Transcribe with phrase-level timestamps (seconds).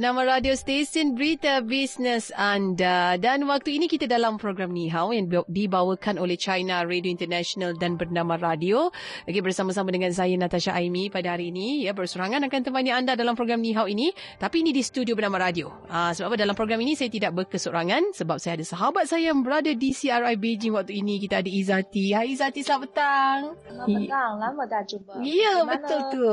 [0.00, 3.20] Bernama radio stesen berita bisnes anda.
[3.20, 8.00] Dan waktu ini kita dalam program Ni Hao yang dibawakan oleh China Radio International dan
[8.00, 8.88] bernama Radio.
[9.28, 11.84] Okey, bersama-sama dengan saya Natasha Aimi pada hari ini.
[11.84, 14.08] Ya, berserangan akan temani anda dalam program Ni Hao ini.
[14.40, 15.68] Tapi ini di studio bernama Radio.
[15.92, 19.44] Ah, sebab apa dalam program ini saya tidak berkesorangan sebab saya ada sahabat saya yang
[19.44, 21.20] berada di CRI Beijing waktu ini.
[21.20, 22.16] Kita ada Izati.
[22.16, 23.40] Hai Izati, selamat petang.
[23.68, 24.32] Selamat petang.
[24.40, 25.12] Lama dah jumpa.
[25.20, 26.32] Ya, betul tu.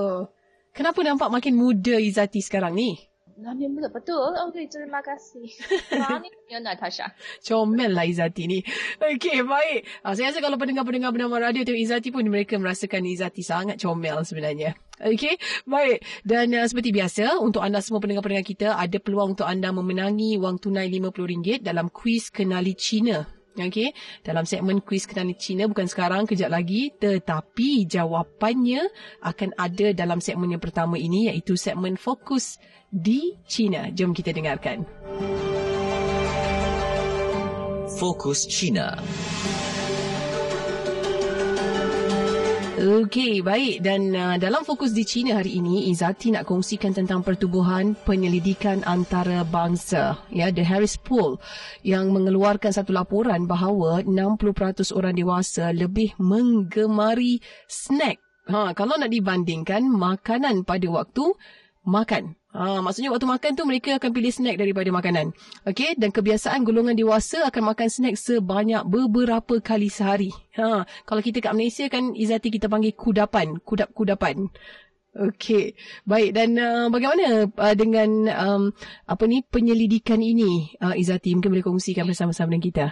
[0.71, 3.16] Kenapa nampak makin muda Izati sekarang ni?
[3.37, 4.33] Namanya muda betul.
[4.49, 5.45] Okey, terima kasih.
[6.01, 7.13] Rani ya Natasha.
[7.45, 8.65] Comel lah Izati ni.
[8.97, 9.85] Okey, baik.
[10.01, 14.25] Uh, saya rasa kalau pendengar-pendengar bernama radio tengok Izati pun mereka merasakan Izati sangat comel
[14.25, 14.73] sebenarnya.
[14.97, 15.37] Okey,
[15.69, 16.01] baik.
[16.25, 20.57] Dan uh, seperti biasa, untuk anda semua pendengar-pendengar kita, ada peluang untuk anda memenangi wang
[20.57, 23.89] tunai RM50 dalam kuis Kenali Cina Okey,
[24.21, 26.93] dalam segmen kuis kenali Cina bukan sekarang, kejap lagi.
[26.93, 28.85] Tetapi jawapannya
[29.25, 32.61] akan ada dalam segmen yang pertama ini iaitu segmen fokus
[32.93, 33.89] di China.
[33.89, 34.85] Jom kita dengarkan.
[37.97, 39.01] Fokus China.
[42.77, 43.81] Okey, baik.
[43.81, 50.21] Dan uh, dalam fokus di China hari ini, Izati nak kongsikan tentang pertubuhan penyelidikan antarabangsa,
[50.29, 51.41] ya, The Harris Poll,
[51.81, 58.21] yang mengeluarkan satu laporan bahawa 60% orang dewasa lebih menggemari snack.
[58.45, 61.33] Ha, kalau nak dibandingkan makanan pada waktu
[61.81, 62.37] makan.
[62.57, 65.29] Ha, maksudnya waktu makan tu mereka akan pilih snack daripada makanan.
[65.69, 70.33] Okey, dan kebiasaan golongan dewasa akan makan snack sebanyak beberapa kali sehari.
[70.57, 74.49] Ha, kalau kita kat Malaysia kan Izati kita panggil kudapan, kudap-kudapan.
[75.17, 75.77] Okey,
[76.09, 78.63] baik dan uh, bagaimana uh, dengan um,
[79.05, 82.85] apa ni penyelidikan ini uh, Izati mungkin boleh kongsikan bersama-sama dengan kita.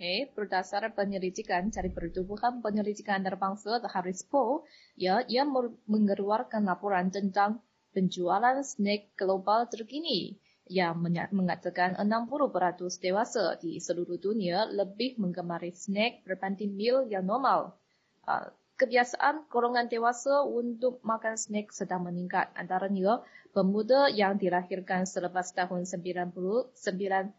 [0.00, 4.64] Okay, berdasarkan penyelidikan cari pertubuhan penyelidikan antarabangsa Harris Poll,
[4.96, 5.44] ya, ia
[5.88, 7.60] mengeluarkan laporan tentang
[7.94, 10.98] penjualan snack global terkini yang
[11.30, 17.76] mengatakan 60% dewasa di seluruh dunia lebih menggemari snack berbanding mil yang normal.
[18.24, 18.48] Ah,
[18.80, 22.50] kebiasaan golongan dewasa untuk makan snack sedang meningkat.
[22.58, 23.22] Antaranya,
[23.54, 27.30] pemuda yang dilahirkan selepas tahun 1980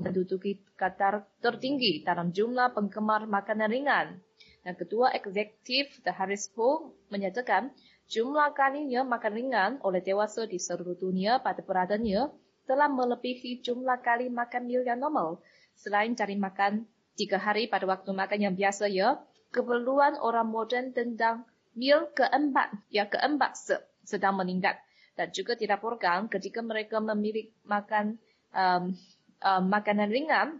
[0.00, 4.22] menduduki katar tertinggi dalam jumlah penggemar makanan ringan.
[4.60, 7.72] Dan ketua eksekutif The Harris Poll menyatakan
[8.10, 12.26] Jumlah kalinya makan ringan oleh dewasa di seluruh dunia pada beradanya
[12.66, 15.38] telah melebihi jumlah kali makan mil yang normal.
[15.78, 19.22] Selain cari makan tiga hari pada waktu makan yang biasa ya,
[19.54, 21.46] keperluan orang moden tentang
[21.78, 23.54] mil keempat yang keempat
[24.02, 24.82] sedang meningkat.
[25.14, 28.18] Dan juga dilaporkan ketika mereka memilih makan
[28.50, 28.90] um,
[29.38, 30.58] um, makanan ringan,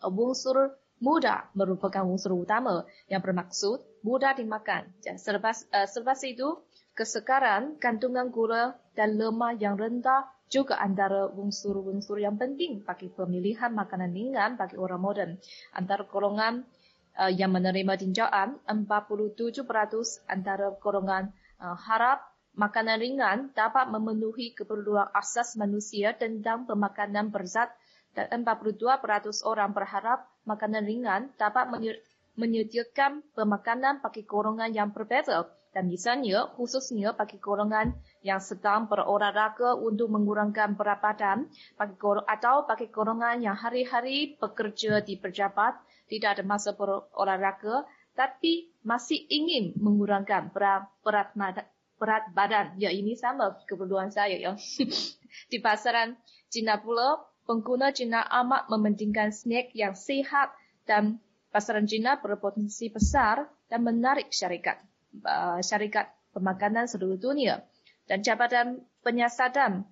[0.00, 4.88] unsur mudah merupakan unsur utama yang bermaksud mudah dimakan.
[5.20, 6.56] Selepas, uh, selepas itu,
[6.96, 14.16] Kesekaran, kandungan gula dan lemak yang rendah juga antara unsur-unsur yang penting bagi pemilihan makanan
[14.16, 15.30] ringan bagi orang moden.
[15.76, 16.64] Antara golongan
[17.20, 19.68] uh, yang menerima tinjauan, 47%
[20.24, 22.24] antara golongan uh, harap
[22.56, 27.68] makanan ringan dapat memenuhi keperluan asas manusia tentang pemakanan berzat
[28.16, 31.68] dan 42% orang berharap makanan ringan dapat
[32.36, 37.92] menyediakan pemakanan bagi golongan yang berbeza dan misalnya khususnya bagi golongan
[38.24, 41.38] yang sedang berolahraga untuk mengurangkan berat badan
[41.76, 45.76] bagi atau bagi golongan yang hari-hari bekerja di pejabat
[46.08, 47.84] tidak ada masa berolahraga
[48.16, 51.36] tapi masih ingin mengurangkan berat, berat,
[52.00, 52.72] berat badan.
[52.80, 54.56] Ya ini sama keperluan saya ya.
[55.52, 56.16] di pasaran
[56.48, 60.56] Cina pula pengguna Cina amat mementingkan snack yang sihat
[60.88, 61.20] dan
[61.50, 64.80] pasaran Cina berpotensi besar dan menarik syarikat
[65.24, 67.64] uh, syarikat pemakanan seluruh dunia.
[68.06, 69.82] Dan Jabatan Penyiasatan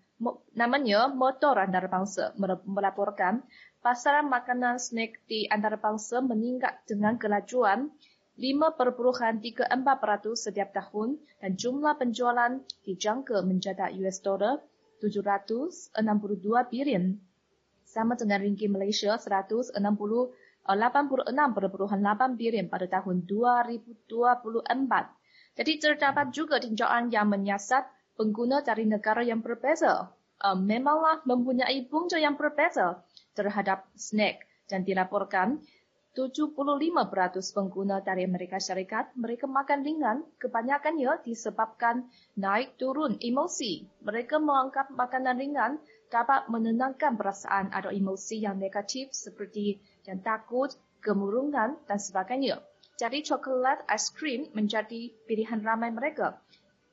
[0.55, 2.35] namanya Motor Antarabangsa
[2.67, 3.43] melaporkan
[3.83, 7.91] pasaran makanan snack di antarabangsa meningkat dengan kelajuan
[8.35, 9.43] 5.34%
[10.35, 14.59] setiap tahun dan jumlah penjualan dijangka mencatat US dollar
[14.99, 15.95] 762
[16.71, 17.19] bilion.
[17.87, 19.79] Sama dengan ringgit Malaysia 186
[20.65, 24.09] 86.8 bilion pada tahun 2024.
[25.55, 27.85] Jadi terdapat juga tinjauan yang menyiasat
[28.17, 30.11] pengguna dari negara yang berbeza.
[30.43, 33.01] Uh, memanglah mempunyai punca yang berbeza
[33.39, 35.63] terhadap snack dan dilaporkan
[36.15, 37.11] 75%
[37.59, 42.07] pengguna dari Amerika Syarikat mereka makan ringan kebanyakannya disebabkan
[42.39, 43.83] naik turun emosi.
[44.07, 45.73] Mereka menganggap makanan ringan
[46.15, 50.73] dapat menenangkan perasaan atau emosi yang negatif seperti yang takut,
[51.05, 52.61] kemurungan dan sebagainya.
[52.95, 56.39] Jadi coklat aiskrim menjadi pilihan ramai mereka.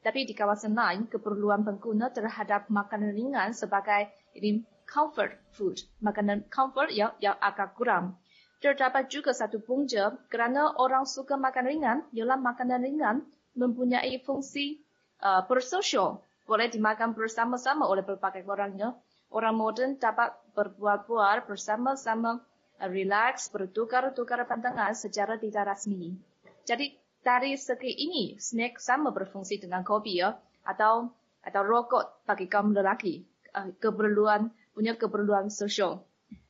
[0.01, 6.89] Tapi di kawasan lain, keperluan pengguna terhadap makanan ringan sebagai ini comfort food, makanan comfort
[6.89, 8.17] yang, yang agak kurang.
[8.61, 13.17] Terdapat juga satu punca kerana orang suka makan ringan, ialah makanan ringan
[13.53, 14.81] mempunyai fungsi
[15.21, 16.25] uh, bersosial.
[16.49, 18.97] Boleh dimakan bersama-sama oleh berbagai orangnya.
[19.31, 22.43] Orang moden dapat berbual-bual bersama-sama
[22.89, 26.17] relax, bertukar-tukar pandangan secara tidak rasmi.
[26.65, 30.33] Jadi dari segi ini, snack sama berfungsi dengan kopi ya,
[30.65, 33.25] atau atau rokok bagi kaum lelaki.
[33.51, 36.07] Uh, keperluan punya keperluan sosial.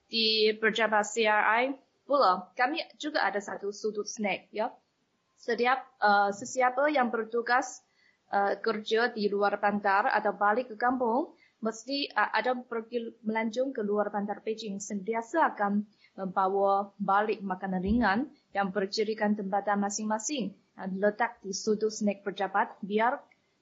[0.07, 1.73] Di pejabat CRI
[2.05, 4.69] pula, kami juga ada satu sudut snack ya.
[5.41, 7.81] Setiap uh, sesiapa yang bertugas
[8.29, 11.33] uh, kerja di luar bandar atau balik ke kampung,
[11.65, 18.19] mesti uh, ada pergi melanjung ke luar bandar Beijing sentiasa akan membawa balik makanan ringan
[18.51, 23.19] yang bercirikan tempatan masing-masing dan letak di sudut snack pejabat biar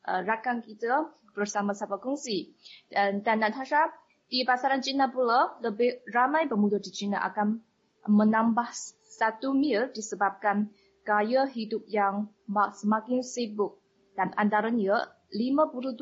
[0.10, 2.54] uh, rakan kita bersama-sama kongsi.
[2.90, 3.94] Dan, dan Natasha,
[4.30, 7.62] di pasaran Cina pula, lebih ramai pemuda di Cina akan
[8.10, 8.70] menambah
[9.06, 10.74] satu mil disebabkan
[11.06, 13.78] gaya hidup yang semakin sibuk.
[14.18, 15.94] Dan antaranya, 52%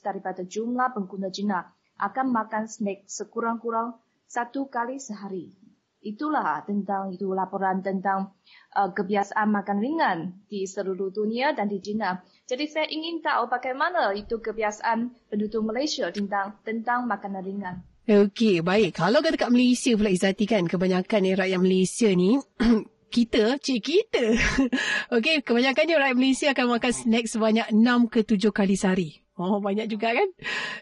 [0.00, 1.68] daripada jumlah pengguna Cina
[2.00, 5.65] akan makan snack sekurang-kurang satu kali sehari
[6.06, 8.30] itulah tentang itu laporan tentang
[8.78, 12.22] uh, kebiasaan makan ringan di seluruh dunia dan di China.
[12.46, 17.76] Jadi saya ingin tahu bagaimana itu kebiasaan penduduk Malaysia tentang tentang makanan ringan.
[18.06, 19.02] Okey, baik.
[19.02, 22.38] Kalau kata kat Malaysia pula Izati kan, kebanyakan ni rakyat Malaysia ni
[23.14, 24.24] kita, cik kita.
[25.18, 29.25] Okey, kebanyakannya rakyat Malaysia akan makan snack sebanyak 6 ke 7 kali sehari.
[29.36, 30.28] Oh banyak juga kan.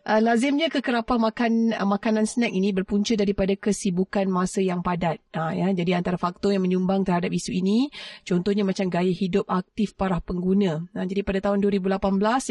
[0.06, 5.18] Uh, lazimnya kekerapan makan uh, makanan snack ini berpunca daripada kesibukan masa yang padat.
[5.34, 7.90] Uh, ya jadi antara faktor yang menyumbang terhadap isu ini
[8.22, 10.86] contohnya macam gaya hidup aktif para pengguna.
[10.94, 11.98] Uh, jadi pada tahun 2018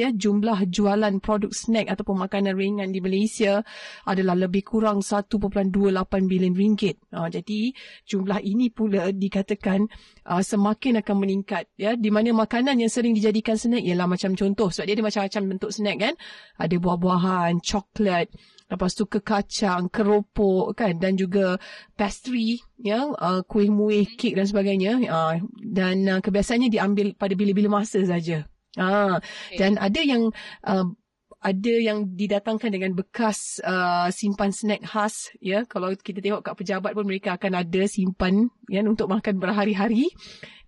[0.03, 3.63] ya jumlah jualan produk snack ataupun makanan ringan di Malaysia
[4.03, 5.71] adalah lebih kurang 1.28
[6.27, 6.99] bilion ringgit.
[7.15, 7.71] Uh, jadi
[8.03, 9.87] jumlah ini pula dikatakan
[10.27, 14.67] uh, semakin akan meningkat ya di mana makanan yang sering dijadikan snack ialah macam contoh
[14.67, 16.13] sebab dia ada macam-macam bentuk snack snack kan.
[16.57, 18.27] Ada buah-buahan, coklat,
[18.69, 21.61] lepas tu ke kacang, keropok kan dan juga
[21.93, 24.97] pastry ya, uh, kuih muih, kek dan sebagainya.
[25.05, 28.49] Uh, dan uh, kebiasaannya diambil pada bila-bila masa saja.
[28.73, 29.61] Ah, okay.
[29.61, 30.33] dan ada yang
[30.65, 30.85] uh,
[31.43, 35.67] ada yang didatangkan dengan bekas uh, simpan snack khas ya.
[35.67, 40.07] Kalau kita tengok kat pejabat pun mereka akan ada simpan ya untuk makan berhari-hari.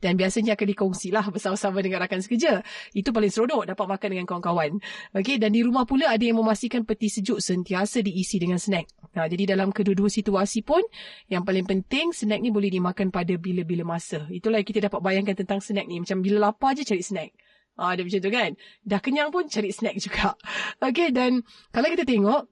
[0.04, 2.62] Dan biasanya akan dikongsilah bersama-sama dengan rakan sekerja.
[2.92, 4.78] Itu paling seronok dapat makan dengan kawan-kawan.
[5.16, 8.86] Okey dan di rumah pula ada yang memastikan peti sejuk sentiasa diisi dengan snack.
[9.16, 10.84] Ha, jadi dalam kedua-dua situasi pun
[11.32, 14.28] yang paling penting snack ni boleh dimakan pada bila-bila masa.
[14.28, 16.04] Itulah yang kita dapat bayangkan tentang snack ni.
[16.04, 17.32] Macam bila lapar je cari snack
[17.76, 18.52] Ah, ada macam tu kan.
[18.88, 20.40] Dah kenyang pun cari snack juga.
[20.88, 21.44] Okay, dan
[21.76, 22.48] kalau kita tengok,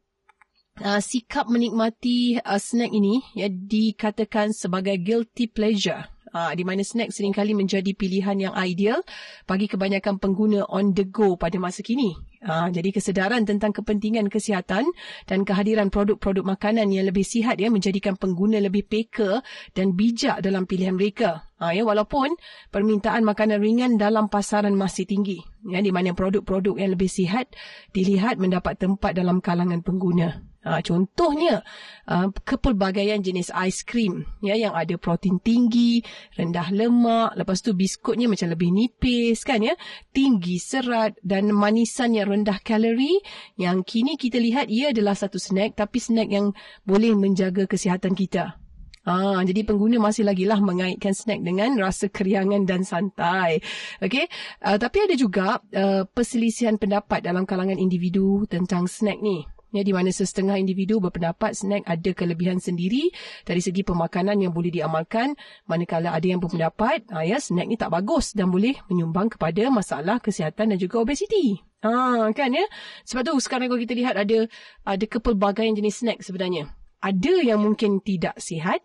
[0.81, 6.09] uh, sikap menikmati uh, snack ini ya dikatakan sebagai guilty pleasure.
[6.33, 9.05] Uh, di mana snack seringkali menjadi pilihan yang ideal
[9.45, 12.17] bagi kebanyakan pengguna on the go pada masa kini.
[12.43, 14.83] Ha, jadi kesedaran tentang kepentingan kesihatan
[15.29, 19.39] dan kehadiran produk-produk makanan yang lebih sihat ya menjadikan pengguna lebih peka
[19.71, 21.47] dan bijak dalam pilihan mereka.
[21.61, 22.35] Ha, ya walaupun
[22.67, 25.39] permintaan makanan ringan dalam pasaran masih tinggi.
[25.69, 27.47] Ya di mana produk-produk yang lebih sihat
[27.95, 30.52] dilihat mendapat tempat dalam kalangan pengguna.
[30.63, 31.59] Ha, contohnya
[32.07, 35.99] uh, kepelbagaian jenis aiskrim ya yang ada protein tinggi,
[36.39, 39.75] rendah lemak, lepas tu biskutnya macam lebih nipis kan ya,
[40.15, 43.19] tinggi serat dan manisan yang rendah kalori
[43.59, 46.55] yang kini kita lihat ia adalah satu snack tapi snack yang
[46.87, 48.55] boleh menjaga kesihatan kita.
[49.03, 53.59] Ah, jadi pengguna masih lagi lah mengaitkan snack dengan rasa keriangan dan santai.
[53.99, 54.31] Okay,
[54.63, 59.43] uh, tapi ada juga uh, perselisihan pendapat dalam kalangan individu tentang snack ni
[59.73, 63.09] ya di mana setengah individu berpendapat snack ada kelebihan sendiri
[63.43, 65.33] dari segi pemakanan yang boleh diamalkan
[65.65, 70.21] manakala ada yang berpendapat ah, ya snack ni tak bagus dan boleh menyumbang kepada masalah
[70.21, 72.63] kesihatan dan juga obesiti Ah, kan ya?
[73.03, 74.47] Sebab tu sekarang kalau kita lihat ada
[74.87, 76.71] ada kepelbagaian jenis snack sebenarnya.
[77.03, 78.79] Ada yang mungkin tidak sihat,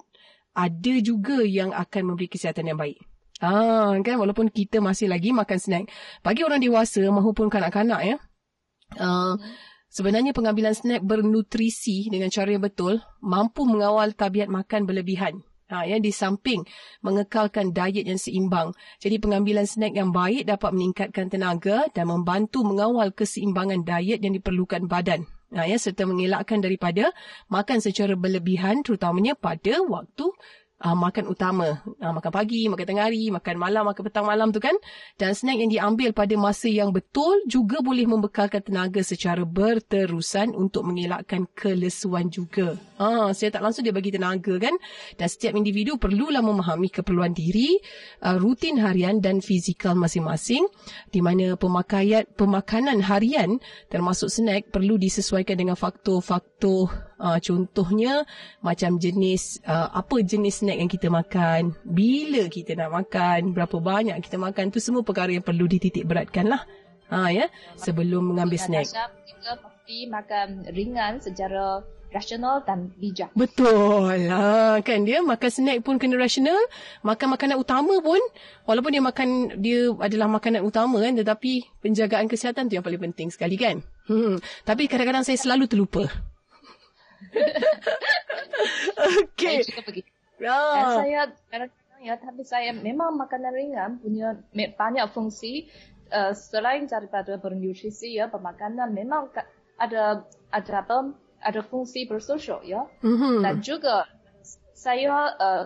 [0.50, 2.98] ada juga yang akan memberi kesihatan yang baik.
[3.38, 5.84] Ah, kan walaupun kita masih lagi makan snack.
[6.26, 8.16] Bagi orang dewasa maupun kanak-kanak ya.
[8.98, 9.38] Uh,
[9.92, 15.44] sebenarnya pengambilan snack bernutrisi dengan cara yang betul mampu mengawal tabiat makan berlebihan.
[15.68, 16.64] Ha, ya, di samping
[17.04, 18.72] mengekalkan diet yang seimbang.
[19.04, 24.88] Jadi pengambilan snack yang baik dapat meningkatkan tenaga dan membantu mengawal keseimbangan diet yang diperlukan
[24.88, 25.28] badan.
[25.52, 27.12] Ha, ya, serta mengelakkan daripada
[27.52, 30.32] makan secara berlebihan terutamanya pada waktu
[30.82, 31.82] uh, makan utama.
[31.98, 34.74] Uh, makan pagi, makan tengah hari, makan malam, makan petang malam tu kan.
[35.18, 40.86] Dan snack yang diambil pada masa yang betul juga boleh membekalkan tenaga secara berterusan untuk
[40.86, 42.78] mengelakkan kelesuan juga.
[42.98, 44.74] Ah, saya tak langsung dia bagi tenaga kan.
[45.18, 47.78] Dan setiap individu perlulah memahami keperluan diri,
[48.22, 50.66] uh, rutin harian dan fizikal masing-masing.
[51.10, 53.58] Di mana pemakaian pemakanan harian
[53.90, 58.22] termasuk snack perlu disesuaikan dengan faktor-faktor Uh, contohnya
[58.62, 64.14] macam jenis uh, apa jenis snack yang kita makan, bila kita nak makan, berapa banyak
[64.22, 66.62] kita makan tu semua perkara yang perlu dititik beratkan lah.
[67.10, 68.86] Ha ya, sebelum mengambil snack.
[69.26, 73.28] Kita pasti makan ringan secara rasional dan bijak.
[73.36, 74.28] Betul.
[74.32, 76.56] Ha, kan dia makan snack pun kena rasional,
[77.04, 78.20] makan makanan utama pun
[78.64, 79.28] walaupun dia makan
[79.60, 83.84] dia adalah makanan utama kan tetapi penjagaan kesihatan tu yang paling penting sekali kan.
[84.08, 84.40] Hmm.
[84.64, 86.08] Tapi kadang-kadang saya selalu terlupa.
[89.32, 89.62] Okay.
[89.62, 90.10] Saya juga begitu.
[90.46, 90.74] Ah.
[90.74, 91.20] Dan saya
[91.50, 95.66] kadang-kadang ya, tapi saya memang makanan ringan punya banyak fungsi
[96.14, 99.34] uh, selain daripada bernutrisi ya, pemakanan memang
[99.78, 100.22] ada
[100.54, 102.86] ada apa ada fungsi bersosial ya.
[103.02, 103.42] Mm-hmm.
[103.42, 104.06] Dan juga
[104.74, 105.64] saya uh,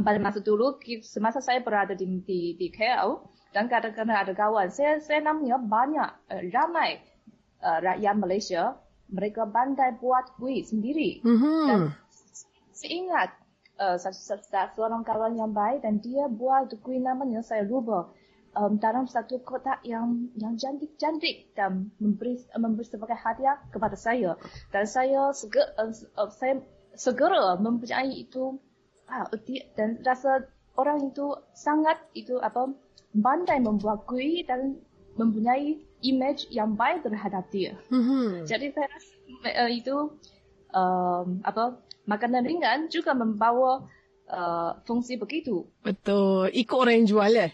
[0.00, 5.02] pada masa dulu semasa saya berada di di, di KL dan kadang-kadang ada kawan saya
[5.02, 7.02] saya namanya banyak uh, ramai
[7.60, 8.78] uh, rakyat Malaysia
[9.10, 11.20] mereka pandai buat kuih sendiri.
[11.22, 11.62] Mm-hmm.
[11.66, 11.80] Dan
[12.72, 13.30] saya ingat
[13.76, 13.96] uh,
[14.76, 18.08] seorang kawan yang baik dan dia buat kuih namanya saya lupa
[18.56, 24.34] um, dalam satu kotak yang yang cantik-cantik dan memberi memberi sebagai hadiah kepada saya
[24.74, 26.62] dan saya segera uh, uh, saya
[26.94, 28.58] segera mempunyai itu
[29.06, 29.26] ah,
[29.78, 32.70] dan rasa orang itu sangat itu apa
[33.14, 34.78] pandai membuat kuih dan
[35.20, 37.76] mempunyai image yang baik terhadap dia.
[37.92, 38.48] Mm-hmm.
[38.48, 39.12] Jadi saya rasa
[39.44, 39.96] uh, itu
[40.72, 41.76] um, apa
[42.08, 43.84] makanan ringan juga membawa
[44.32, 45.68] uh, fungsi begitu.
[45.84, 46.48] Betul.
[46.56, 47.52] Ikut orang yang jual eh.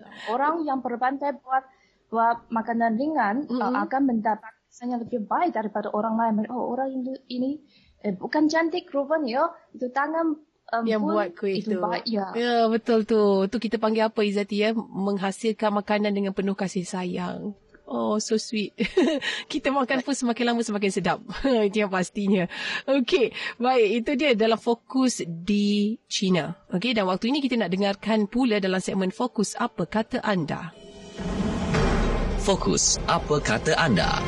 [0.00, 0.08] ya.
[0.32, 1.64] Orang yang berpandai buat
[2.08, 3.60] buat makanan ringan mm-hmm.
[3.60, 6.48] uh, akan mendapat kesannya lebih baik daripada orang lain.
[6.48, 7.50] Oh orang ini, ini
[8.04, 10.36] eh, bukan cantik rupanya itu tangan
[10.72, 11.78] um, yang buat kuih itu.
[12.06, 12.32] Ya.
[12.34, 13.46] ya, betul tu.
[13.50, 14.70] Tu kita panggil apa Izati ya?
[14.74, 17.54] Menghasilkan makanan dengan penuh kasih sayang.
[17.86, 18.74] Oh, so sweet.
[19.52, 21.22] kita makan pun semakin lama semakin sedap.
[21.70, 22.50] itu yang pastinya.
[22.82, 23.30] Okey,
[23.62, 23.88] baik.
[24.02, 26.58] Itu dia dalam fokus di China.
[26.74, 30.74] Okey, dan waktu ini kita nak dengarkan pula dalam segmen fokus apa kata anda.
[32.42, 34.18] Fokus apa kata anda.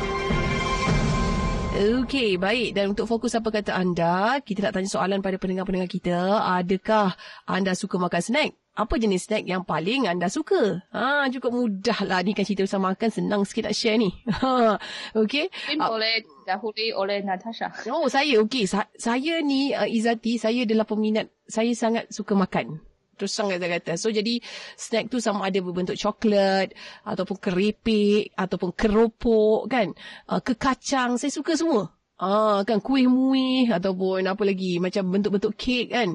[1.79, 2.75] Okey, baik.
[2.75, 6.43] Dan untuk fokus apa kata anda, kita nak tanya soalan pada pendengar-pendengar kita.
[6.59, 7.15] Adakah
[7.47, 8.51] anda suka makan snack?
[8.75, 10.83] Apa jenis snack yang paling anda suka?
[10.91, 13.07] Ha, cukup mudah lah ni kan cerita bersama makan.
[13.15, 14.11] Senang sikit nak share ni.
[14.27, 14.75] Ha,
[15.23, 15.47] okey.
[15.71, 17.71] Ini boleh dahului oleh Natasha.
[17.87, 18.43] Oh, saya.
[18.43, 18.67] Okey.
[18.67, 21.31] Sa- saya ni, uh, Izati, saya adalah peminat.
[21.47, 22.83] Saya sangat suka makan.
[23.19, 23.99] Terus sangat kata-kata.
[23.99, 24.39] So jadi
[24.79, 26.71] snack tu sama ada berbentuk coklat
[27.03, 29.91] ataupun keripik ataupun keropok kan.
[30.31, 31.19] Uh, ke kacang.
[31.19, 31.91] Saya suka semua.
[32.19, 36.09] Ah kan kuih muih ataupun apa lagi macam bentuk-bentuk kek kan.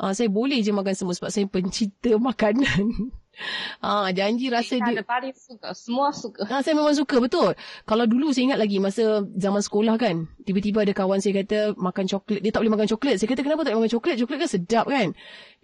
[0.00, 3.12] Ah saya boleh je makan semua sebab saya pencinta makanan.
[3.84, 6.44] Ah janji rasa dia paling suka, semua suka.
[6.48, 7.56] Ah saya memang suka betul.
[7.88, 12.04] Kalau dulu saya ingat lagi masa zaman sekolah kan, tiba-tiba ada kawan saya kata makan
[12.04, 13.16] coklat, dia tak boleh makan coklat.
[13.16, 14.14] Saya kata kenapa tak boleh makan coklat?
[14.20, 15.08] Coklat kan sedap kan.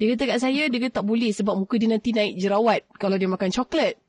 [0.00, 3.20] Dia kata kat saya dia kata tak boleh sebab muka dia nanti naik jerawat kalau
[3.20, 4.00] dia makan coklat.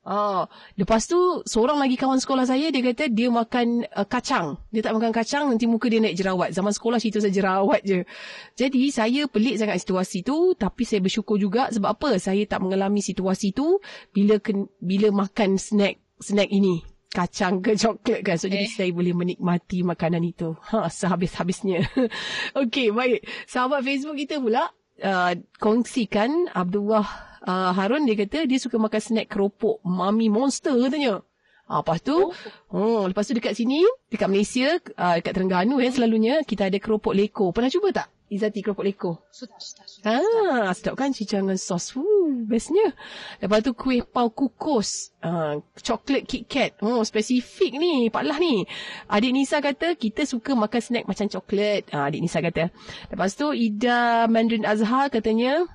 [0.00, 0.48] Ah,
[0.80, 4.56] lepas tu seorang lagi kawan sekolah saya dia kata dia makan uh, kacang.
[4.72, 6.56] Dia tak makan kacang nanti muka dia naik jerawat.
[6.56, 8.08] Zaman sekolah cerita saja jerawat je.
[8.56, 12.16] Jadi saya pelik sangat situasi tu tapi saya bersyukur juga sebab apa?
[12.16, 13.76] Saya tak mengalami situasi tu
[14.16, 16.80] bila ken, bila makan snack snack ini.
[17.12, 18.40] Kacang ke coklat kan.
[18.40, 18.56] So eh.
[18.56, 20.56] jadi saya boleh menikmati makanan itu.
[20.72, 21.84] Ha, sehabis-habisnya.
[22.64, 23.28] Okey, baik.
[23.44, 24.72] Sahabat Facebook kita pula
[25.04, 31.24] uh, kongsikan Abdullah uh, Harun dia kata dia suka makan snack keropok Mami Monster katanya.
[31.70, 32.34] Ah, lepas tu, oh.
[32.74, 37.14] hmm, lepas tu dekat sini, dekat Malaysia, uh, dekat Terengganu ya selalunya, kita ada keropok
[37.14, 37.54] leko.
[37.54, 38.10] Pernah cuba tak?
[38.26, 39.22] Izati keropok leko.
[39.30, 40.10] Sudah, sudah, sudah.
[40.66, 41.94] Ah, sedap kan cicah dengan sos.
[41.94, 42.90] Uh, bestnya.
[43.38, 45.14] Lepas tu kuih pau kukus.
[45.18, 46.78] Uh, coklat KitKat.
[46.82, 48.06] Oh, spesifik ni.
[48.06, 48.66] Pak Lah ni.
[49.10, 51.90] Adik Nisa kata kita suka makan snack macam coklat.
[51.90, 52.70] Uh, adik Nisa kata.
[53.10, 55.66] Lepas tu Ida Mandarin Azhar katanya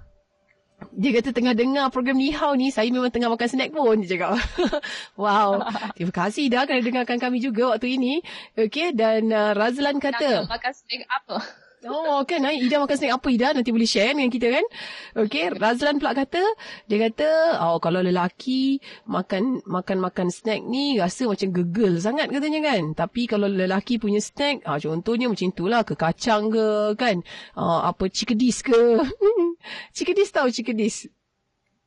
[0.94, 4.18] dia kata tengah dengar program Ni Hao ni, saya memang tengah makan snack pun, dia
[4.18, 4.38] cakap.
[5.22, 5.64] wow.
[5.98, 8.22] Terima kasih dah kerana dengarkan kami juga waktu ini.
[8.54, 10.46] Okay, dan uh, Razlan kata...
[10.46, 11.65] Nak makan snack apa?
[11.86, 13.28] Oh kan Ida makan snack apa?
[13.30, 14.66] Ida Nanti boleh share dengan kita kan?
[15.14, 15.54] Okay.
[15.54, 16.42] Razlan pula kata
[16.90, 22.98] Dia kata Oh kalau lelaki Makan Makan-makan snack ni Rasa macam gegel sangat katanya kan?
[22.98, 25.86] Tapi kalau lelaki punya snack ah, Contohnya macam itulah.
[25.86, 27.22] Ke kacang ke kan?
[27.54, 28.98] Ah, Apa cikadis ke?
[29.96, 31.06] Cikadis tahu cikadis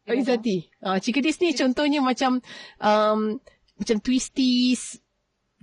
[0.06, 2.38] Oh Izzati ah, Cikadis ni contohnya macam
[2.78, 3.42] um,
[3.74, 5.02] Macam twisties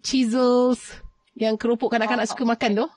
[0.04, 1.00] Chisels
[1.40, 2.88] Yang keropok kanak-kanak suka makan tu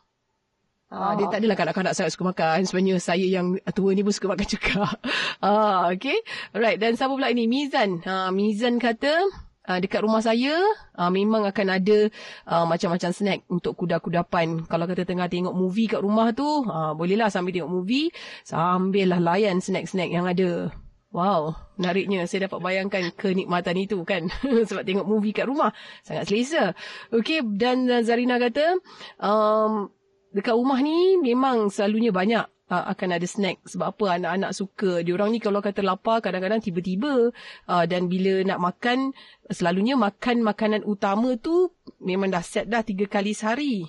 [0.88, 2.64] Ah, dia tak adalah kanak-kanak sangat suka makan.
[2.64, 4.88] Sebenarnya saya yang tua ni pun suka makan juga.
[5.44, 6.16] ah, okay.
[6.56, 6.80] Alright.
[6.80, 7.44] Dan siapa pula ini?
[7.44, 8.00] Mizan.
[8.08, 9.28] Ah, Mizan kata...
[9.68, 10.56] Uh, dekat rumah saya
[10.96, 12.08] uh, memang akan ada
[12.48, 14.64] uh, macam-macam snack untuk kuda-kudapan.
[14.64, 18.08] Kalau kata tengah tengok movie kat rumah tu, uh, bolehlah sambil tengok movie,
[18.48, 20.72] sambil lah layan snack-snack yang ada.
[21.12, 24.32] Wow, menariknya saya dapat bayangkan kenikmatan itu kan.
[24.72, 26.72] Sebab tengok movie kat rumah, sangat selesa.
[27.12, 28.80] Okay, dan Zarina kata,
[29.20, 29.92] um,
[30.32, 33.60] dekat rumah ni memang selalunya banyak uh, akan ada snack.
[33.64, 34.20] Sebab apa?
[34.20, 34.90] Anak-anak suka.
[35.02, 37.32] Dia orang ni kalau kata lapar kadang-kadang tiba-tiba
[37.68, 39.12] uh, dan bila nak makan
[39.48, 43.88] selalunya makan makanan utama tu memang dah set dah tiga kali sehari.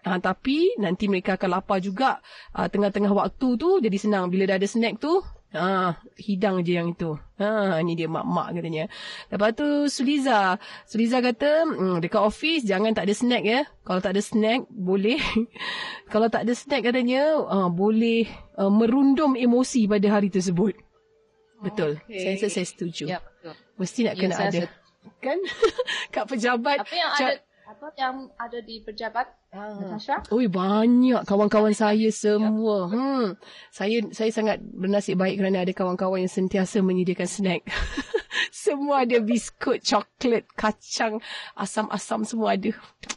[0.00, 2.24] Ha, tapi nanti mereka akan lapar juga
[2.56, 4.32] uh, tengah-tengah waktu tu jadi senang.
[4.32, 5.20] Bila dah ada snack tu
[5.50, 7.18] Ah, hidang je yang itu.
[7.42, 8.86] Ha, ni dia mak-mak katanya.
[9.34, 10.62] Lepas tu Suliza.
[10.86, 13.60] Suliza kata, hmm, dekat office jangan tak ada snack ya.
[13.82, 15.18] Kalau tak ada snack, boleh.
[16.12, 18.30] Kalau tak ada snack katanya, uh, boleh
[18.62, 20.78] uh, merundum emosi pada hari tersebut.
[21.66, 21.98] Betul.
[22.06, 22.38] Okay.
[22.38, 23.10] Saya, saya setuju.
[23.10, 23.54] Ya, betul.
[23.74, 24.62] Mesti nak Ya, kena ada.
[25.18, 25.38] Kan?
[26.14, 26.86] Kat pejabat.
[26.86, 27.34] Apa yang ca- ada
[27.70, 30.22] apa yang ada di pejabat Natasha?
[30.30, 32.86] Oi banyak kawan-kawan saya semua.
[32.86, 33.34] Hmm.
[33.74, 37.66] Saya saya sangat bernasib baik kerana ada kawan-kawan yang sentiasa menyediakan snack.
[38.54, 41.18] semua ada biskut, coklat, kacang,
[41.58, 42.70] asam-asam semua ada.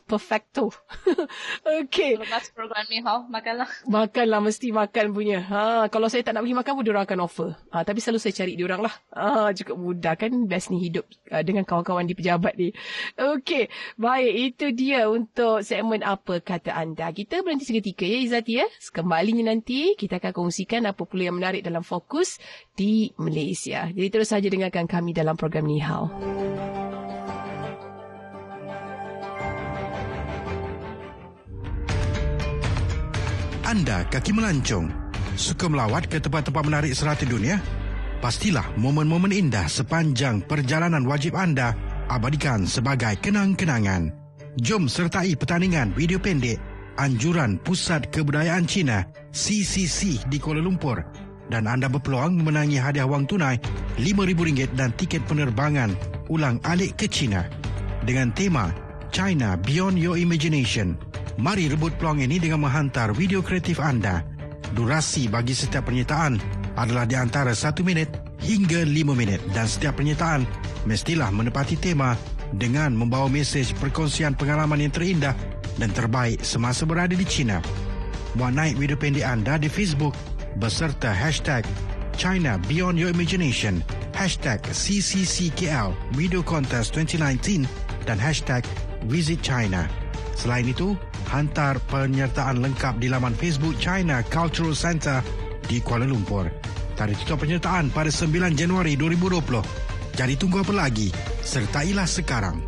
[0.10, 0.74] Perfecto.
[1.82, 2.18] okay.
[2.18, 3.70] Lepas program ni, ha, makanlah.
[3.90, 5.42] Makanlah mesti makan punya.
[5.42, 7.50] Ha, kalau saya tak nak pergi makan pun diorang akan offer.
[7.74, 8.94] Ha, tapi selalu saya cari diorang lah.
[9.14, 12.70] Ha, cukup mudah kan best ni hidup uh, dengan kawan-kawan di pejabat ni.
[13.18, 17.12] Okey, baik itu dia untuk segmen apa kata anda.
[17.12, 18.66] Kita berhenti seketika ya Izzati ya.
[18.80, 22.40] Sekembalinya nanti kita akan kongsikan apa pula yang menarik dalam fokus
[22.74, 23.92] di Malaysia.
[23.92, 26.08] Jadi terus saja dengarkan kami dalam program Ni Hao.
[33.64, 34.92] Anda kaki melancong,
[35.34, 37.58] suka melawat ke tempat-tempat menarik serata dunia?
[38.22, 41.76] Pastilah momen-momen indah sepanjang perjalanan wajib anda
[42.08, 44.23] abadikan sebagai kenang-kenangan.
[44.62, 46.62] Jom sertai pertandingan video pendek
[47.02, 49.02] Anjuran Pusat Kebudayaan Cina
[49.34, 51.02] CCC di Kuala Lumpur
[51.50, 53.58] dan anda berpeluang memenangi hadiah wang tunai
[53.98, 55.98] RM5,000 dan tiket penerbangan
[56.30, 57.42] ulang alik ke China
[58.06, 58.70] dengan tema
[59.10, 61.02] China Beyond Your Imagination.
[61.42, 64.22] Mari rebut peluang ini dengan menghantar video kreatif anda.
[64.78, 66.38] Durasi bagi setiap penyertaan
[66.78, 70.46] adalah di antara 1 minit hingga 5 minit dan setiap penyertaan
[70.86, 72.14] mestilah menepati tema
[72.58, 75.34] dengan membawa mesej perkongsian pengalaman yang terindah
[75.82, 77.60] dan terbaik semasa berada di China.
[78.38, 80.14] Muat naik video pendek anda di Facebook
[80.58, 81.66] beserta hashtag
[82.14, 83.82] China Beyond Your Imagination,
[84.14, 87.66] hashtag CCCKL Video Contest 2019
[88.06, 88.62] dan hashtag
[89.10, 89.90] Visit China.
[90.34, 90.98] Selain itu,
[91.30, 95.22] hantar penyertaan lengkap di laman Facebook China Cultural Centre
[95.66, 96.50] di Kuala Lumpur.
[96.94, 99.93] Tarikh tutup penyertaan pada 9 Januari 2020.
[100.14, 101.10] Jadi tunggu apa lagi?
[101.42, 102.62] Sertailah sekarang.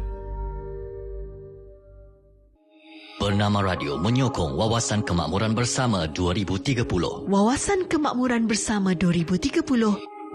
[3.21, 7.29] Bernama Radio menyokong Wawasan Kemakmuran Bersama 2030.
[7.29, 9.62] Wawasan Kemakmuran Bersama 2030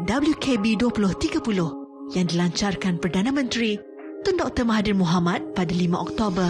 [0.07, 3.79] WKB 2030 yang dilancarkan Perdana Menteri
[4.23, 4.63] Tun Dr.
[4.63, 6.49] Mahathir Mohamad pada 5 Oktober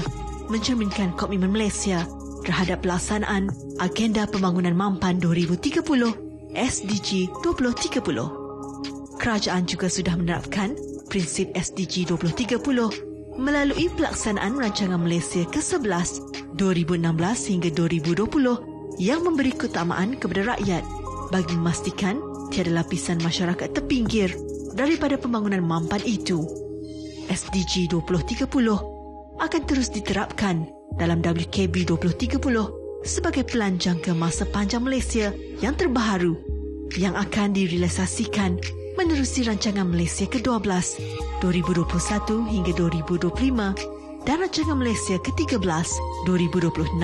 [0.52, 2.04] mencerminkan komitmen Malaysia
[2.44, 3.48] terhadap pelaksanaan
[3.80, 5.82] Agenda Pembangunan Mampan 2030
[6.52, 8.39] SDG 2030.
[9.20, 10.72] Kerajaan juga sudah menerapkan
[11.12, 12.56] prinsip SDG 2030
[13.36, 20.80] melalui pelaksanaan Rancangan Malaysia ke-11 2016 hingga 2020 yang memberi keutamaan kepada rakyat
[21.28, 22.16] bagi memastikan
[22.48, 24.32] tiada lapisan masyarakat terpinggir
[24.72, 26.40] daripada pembangunan mampan itu.
[27.28, 28.48] SDG 2030
[29.36, 30.64] akan terus diterapkan
[30.96, 32.40] dalam WKB 2030
[33.04, 35.28] sebagai pelanjang kemasa panjang Malaysia
[35.60, 36.40] yang terbaharu
[36.96, 40.66] yang akan direalisasikan menerusi rancangan Malaysia ke-12
[41.42, 41.86] 2021
[42.50, 45.88] hingga 2025 dan rancangan Malaysia ke-13
[46.26, 46.98] 2026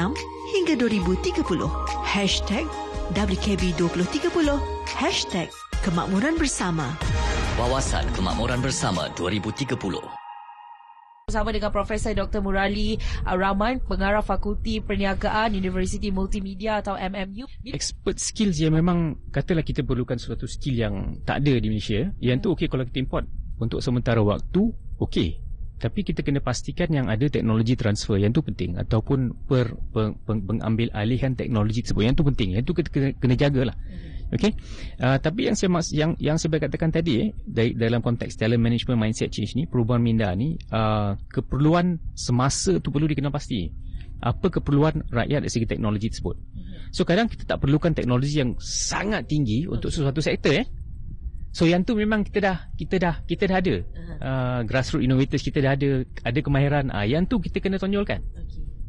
[0.54, 1.42] hingga 2030.
[2.02, 2.66] Hashtag
[3.14, 4.48] WKB2030
[4.98, 5.48] Hashtag
[5.86, 6.90] Kemakmuran Bersama.
[7.56, 10.25] Wawasan Kemakmuran Bersama 2030
[11.26, 12.38] bersama dengan Profesor Dr.
[12.38, 17.50] Murali Rahman, Pengarah Fakulti Perniagaan Universiti Multimedia atau MMU.
[17.66, 20.94] Expert skills yang memang katalah kita perlukan suatu skill yang
[21.26, 22.14] tak ada di Malaysia.
[22.22, 23.26] Yang tu okey kalau kita import
[23.58, 24.70] untuk sementara waktu,
[25.02, 25.42] okey.
[25.82, 30.38] Tapi kita kena pastikan yang ada teknologi transfer yang tu penting ataupun per, per, per,
[30.38, 32.06] pengambil alihan teknologi tersebut.
[32.06, 32.48] Yang tu penting.
[32.54, 33.74] Yang tu kita kena, kena jagalah.
[33.74, 34.15] Mm-hmm.
[34.26, 34.58] Okay,
[34.98, 38.98] uh, tapi yang saya yang yang saya katakan tadi eh, dari, dalam konteks talent management
[38.98, 43.70] mindset change ni, perubahan minda ni, uh, keperluan semasa tu perlu dikenal pasti.
[44.18, 46.34] Apa keperluan rakyat dari segi teknologi tersebut?
[46.90, 50.66] So kadang kita tak perlukan teknologi yang sangat tinggi untuk sesuatu sektor eh.
[51.54, 53.74] So yang tu memang kita dah kita dah kita dah ada
[54.20, 56.90] uh, grassroots innovators kita dah ada ada kemahiran.
[56.90, 58.26] uh, yang tu kita kena tonjolkan.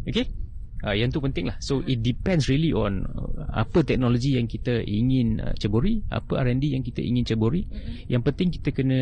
[0.09, 0.25] Okay.
[0.25, 0.46] Okay.
[0.85, 4.85] Uh, yang tu penting lah So it depends really on uh, Apa teknologi yang kita
[4.85, 7.65] ingin uh, ceburi Apa R&D yang kita ingin ceburi.
[7.65, 8.13] Mm-hmm.
[8.13, 9.01] Yang penting kita kena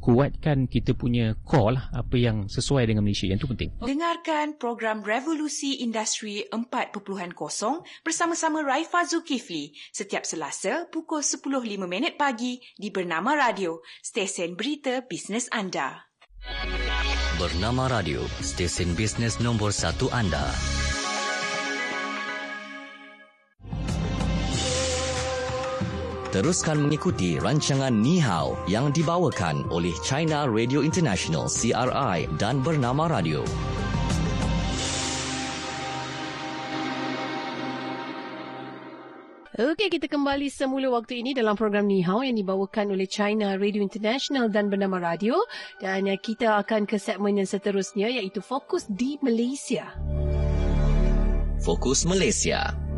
[0.00, 3.28] Kuatkan kita punya core lah Apa yang sesuai dengan Malaysia.
[3.28, 3.70] Yang tu penting.
[3.84, 6.96] Dengarkan program Revolusi Industri 4.0
[8.00, 16.08] Bersama-sama Raifa Zulkifli Setiap Selasa Pukul 10.05 pagi Di Bernama Radio Stesen Berita Bisnes Anda.
[17.36, 20.79] Bernama Radio Stesen Bisnes Nombor 1 Anda
[26.30, 33.42] Teruskan mengikuti rancangan Ni Hao yang dibawakan oleh China Radio International CRI dan Bernama Radio.
[39.58, 43.82] Okey, kita kembali semula waktu ini dalam program Ni Hao yang dibawakan oleh China Radio
[43.82, 45.34] International dan Bernama Radio.
[45.82, 49.98] Dan kita akan ke segmen yang seterusnya iaitu Fokus di Malaysia.
[51.58, 52.89] Fokus Malaysia.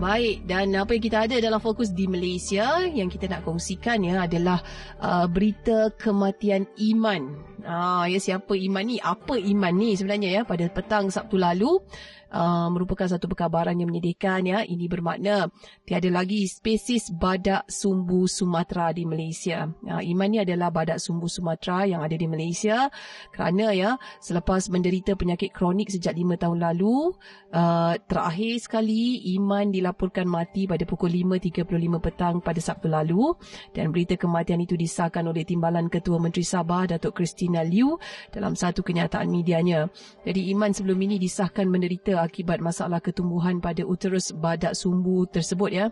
[0.00, 4.24] Baik, dan apa yang kita ada dalam fokus di Malaysia yang kita nak kongsikan ya
[4.24, 4.64] adalah
[4.96, 7.36] uh, berita kematian Iman.
[7.68, 8.96] Ah, ya siapa Iman ni?
[8.96, 10.42] Apa Iman ni sebenarnya ya?
[10.48, 11.84] Pada petang Sabtu lalu,
[12.30, 14.62] uh, merupakan satu perkabaran yang menyedihkan ya.
[14.62, 15.50] Ini bermakna
[15.84, 19.66] tiada lagi spesies badak sumbu Sumatera di Malaysia.
[19.84, 22.88] Uh, Iman ni adalah badak sumbu Sumatera yang ada di Malaysia
[23.34, 27.12] kerana ya selepas menderita penyakit kronik sejak lima tahun lalu,
[27.52, 31.66] uh, terakhir sekali Iman dilaporkan mati pada pukul 5.35
[31.98, 33.34] petang pada Sabtu lalu
[33.74, 37.98] dan berita kematian itu disahkan oleh Timbalan Ketua Menteri Sabah Datuk Christina Liu
[38.30, 39.90] dalam satu kenyataan medianya.
[40.22, 45.86] Jadi Iman sebelum ini disahkan menderita akibat masalah ketumbuhan pada uterus badak sumbu tersebut ya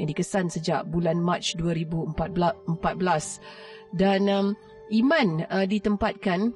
[0.00, 2.16] yang dikesan sejak bulan Mac 2014
[3.94, 4.46] dan um,
[4.92, 6.52] Iman uh, ditempatkan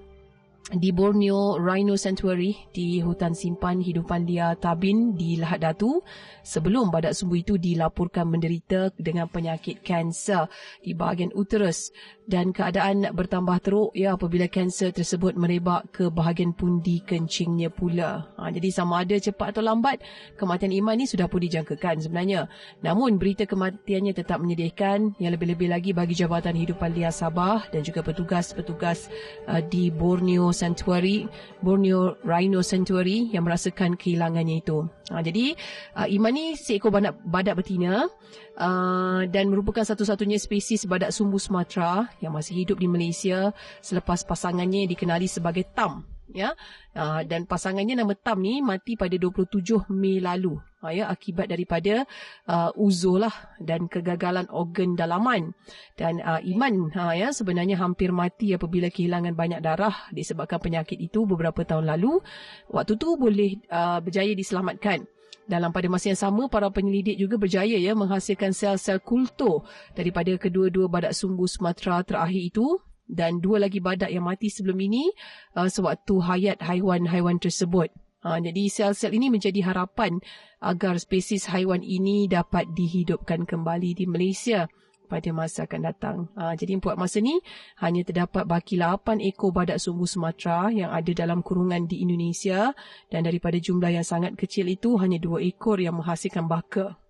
[0.69, 6.05] di Borneo Rhino Sanctuary di hutan simpan hidupan liar Tabin di Lahad Datu
[6.45, 10.45] sebelum badak sumbu itu dilaporkan menderita dengan penyakit kanser
[10.85, 11.89] di bahagian uterus
[12.29, 18.29] dan keadaan bertambah teruk ya apabila kanser tersebut merebak ke bahagian pundi kencingnya pula.
[18.37, 20.05] Ha, jadi sama ada cepat atau lambat
[20.37, 22.53] kematian Iman ni sudah pun dijangkakan sebenarnya.
[22.85, 28.05] Namun berita kematiannya tetap menyedihkan yang lebih-lebih lagi bagi Jabatan Hidupan Liar Sabah dan juga
[28.05, 29.09] petugas-petugas
[29.49, 31.31] uh, di Borneo Sanctuary,
[31.63, 34.91] Borneo Rhino Sanctuary yang merasakan kehilangannya itu.
[35.15, 35.55] Ha, jadi
[35.95, 38.11] uh, Iman ni seekor badak, badak betina
[38.59, 44.91] uh, dan merupakan satu-satunya spesies badak sumbu Sumatera yang masih hidup di Malaysia selepas pasangannya
[44.91, 46.55] dikenali sebagai Tam ya.
[46.95, 50.55] Uh, dan pasangannya nama Tam ni mati pada 27 Mei lalu.
[50.79, 52.07] Uh, ya akibat daripada
[52.47, 55.51] uh, uzur lah dan kegagalan organ dalaman.
[55.99, 61.27] Dan uh, Iman uh, ya sebenarnya hampir mati apabila kehilangan banyak darah disebabkan penyakit itu
[61.27, 62.23] beberapa tahun lalu.
[62.71, 65.11] Waktu tu boleh uh, berjaya diselamatkan.
[65.49, 69.65] Dalam pada masa yang sama, para penyelidik juga berjaya ya menghasilkan sel-sel kultur
[69.97, 72.77] daripada kedua-dua badak sumbu Sumatera terakhir itu
[73.09, 75.09] dan dua lagi badak yang mati sebelum ini
[75.57, 77.89] uh, sewaktu hayat haiwan-haiwan tersebut.
[78.23, 80.21] Uh, jadi sel-sel ini menjadi harapan
[80.61, 84.69] agar spesies haiwan ini dapat dihidupkan kembali di Malaysia
[85.09, 86.17] pada masa akan datang.
[86.37, 87.41] Ha, jadi buat masa ni
[87.81, 92.77] hanya terdapat baki 8 ekor badak sumbu Sumatera yang ada dalam kurungan di Indonesia
[93.09, 97.01] dan daripada jumlah yang sangat kecil itu hanya 2 ekor yang menghasilkan baka.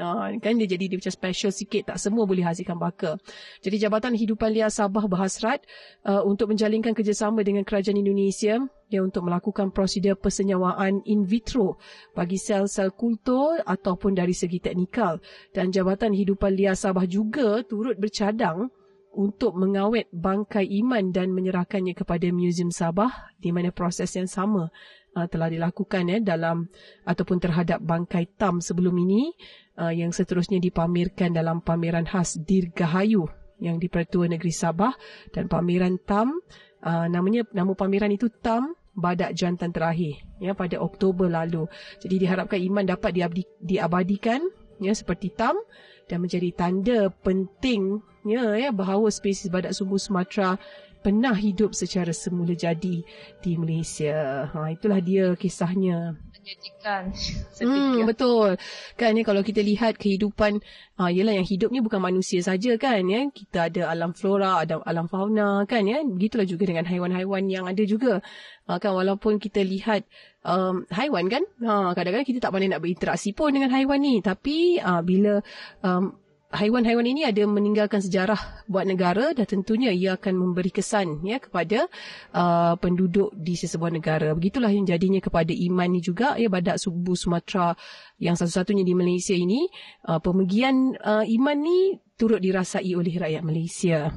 [0.00, 1.92] Ha, kan dia jadi dia macam special sikit.
[1.92, 3.20] Tak semua boleh hasilkan baka.
[3.60, 5.60] Jadi Jabatan Hidupan Liar Sabah berhasrat
[6.08, 8.56] uh, untuk menjalinkan kerjasama dengan Kerajaan Indonesia
[8.88, 11.76] ya, untuk melakukan prosedur persenyawaan in vitro
[12.16, 15.20] bagi sel-sel kultur ataupun dari segi teknikal.
[15.52, 18.72] Dan Jabatan Hidupan Liar Sabah juga turut bercadang
[19.10, 23.10] untuk mengawet bangkai iman dan menyerahkannya kepada Museum Sabah
[23.42, 24.70] di mana proses yang sama
[25.16, 26.68] uh, telah dilakukan ya dalam
[27.06, 29.32] ataupun terhadap bangkai tam sebelum ini
[29.78, 33.26] uh, yang seterusnya dipamerkan dalam pameran khas Dirgahayu
[33.60, 34.94] yang di Pertua Negeri Sabah
[35.34, 36.40] dan pameran tam
[36.84, 41.70] uh, namanya nama pameran itu tam Badak Jantan Terakhir ya pada Oktober lalu.
[42.02, 44.42] Jadi diharapkan iman dapat diabdi, diabadikan
[44.82, 45.54] ya seperti tam
[46.10, 50.58] dan menjadi tanda pentingnya ya bahawa spesies badak sumbu Sumatera
[51.00, 53.04] pernah hidup secara semula jadi
[53.40, 54.48] di Malaysia.
[54.52, 56.16] Ha itulah dia kisahnya.
[56.16, 57.02] Menyedihkan.
[57.60, 58.56] Hmm, betul.
[58.96, 60.64] Kan ya kalau kita lihat kehidupan
[60.96, 63.28] ah yalah yang hidup ni bukan manusia saja kan ya.
[63.28, 66.00] Kita ada alam flora, ada alam fauna kan ya.
[66.00, 68.24] Begitulah juga dengan haiwan-haiwan yang ada juga.
[68.64, 70.08] Ha, kan walaupun kita lihat
[70.46, 74.78] um, haiwan kan ha, kadang-kadang kita tak pandai nak berinteraksi pun dengan haiwan ni tapi
[74.80, 75.42] uh, bila
[75.84, 76.16] um,
[76.50, 81.86] haiwan-haiwan ini ada meninggalkan sejarah buat negara dan tentunya ia akan memberi kesan ya kepada
[82.34, 84.34] uh, penduduk di sesebuah negara.
[84.34, 87.78] Begitulah yang jadinya kepada Iman ni juga ya badak subu Sumatera
[88.18, 89.70] yang satu-satunya di Malaysia ini
[90.10, 94.10] uh, pemergian uh, Iman ni turut dirasai oleh rakyat Malaysia.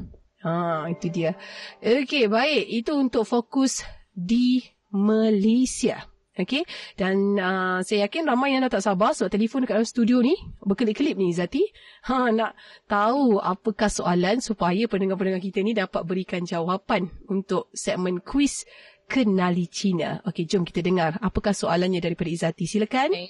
[0.43, 1.37] Ha itu dia.
[1.79, 6.12] Okey baik itu untuk fokus di Malaysia.
[6.33, 6.65] Okay.
[6.97, 10.33] Dan uh, saya yakin ramai yang dah tak sabar sebab telefon dekat dalam studio ni
[10.65, 11.61] berkelip-kelip ni Zati.
[12.09, 12.57] Ha, nak
[12.89, 18.65] tahu apakah soalan supaya pendengar-pendengar kita ni dapat berikan jawapan untuk segmen kuis
[19.05, 20.25] Kenali Cina.
[20.25, 22.65] Okey, jom kita dengar apakah soalannya daripada Izati.
[22.65, 23.13] Silakan.
[23.13, 23.29] Okay.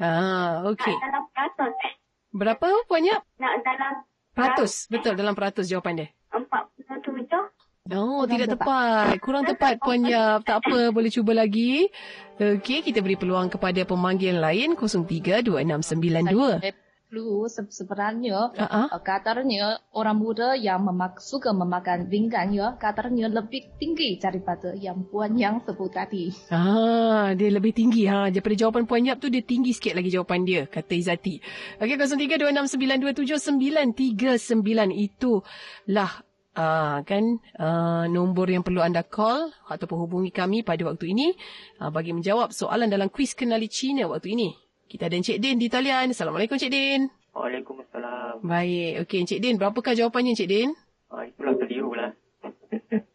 [0.00, 0.94] Ah, okey.
[0.96, 1.94] Dalam peratus eh.
[2.30, 3.20] Berapa banyak?
[3.42, 3.94] Nak dalam
[4.32, 4.86] peratus.
[4.86, 6.08] Betul, dalam peratus jawapan dia.
[6.30, 7.59] Empat puluh tujuh.
[7.88, 8.68] Oh, Kurang tidak tepat.
[8.68, 9.16] tepat.
[9.24, 10.44] Kurang tepat Puan Yap.
[10.44, 11.88] Tak apa, boleh cuba lagi.
[12.36, 16.76] Okey, kita beri peluang kepada pemanggil lain 032692.
[17.10, 18.86] Flu sebenarnya uh-huh.
[19.02, 25.34] kadarnya orang muda yang memak- suka memakan ringan ya kadarnya lebih tinggi daripada yang puan
[25.34, 26.30] yang sebut tadi.
[26.54, 28.30] Ah, dia lebih tinggi ha.
[28.30, 31.42] Daripada jawapan puan Yap tu dia tinggi sikit lagi jawapan dia kata Izati.
[31.82, 36.29] Okey 0326927939 itulah
[36.60, 41.32] Uh, kan uh, nombor yang perlu anda call ataupun hubungi kami pada waktu ini
[41.80, 44.52] uh, bagi menjawab soalan dalam kuis kenali Cina waktu ini.
[44.84, 46.12] Kita ada Encik Din di talian.
[46.12, 47.08] Assalamualaikum Encik Din.
[47.32, 48.44] Waalaikumsalam.
[48.44, 49.08] Baik.
[49.08, 50.76] Okey Encik Din, berapakah jawapannya Encik Din?
[51.08, 52.12] Ah, itulah keliru lah.